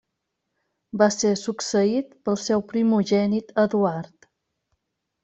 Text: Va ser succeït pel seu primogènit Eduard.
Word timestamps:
Va 1.01 1.07
ser 1.15 1.33
succeït 1.41 2.09
pel 2.29 2.39
seu 2.45 2.63
primogènit 2.71 3.53
Eduard. 3.65 4.29